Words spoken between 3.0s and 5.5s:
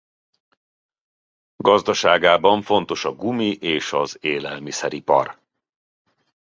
a gumi és az élelmiszeripar.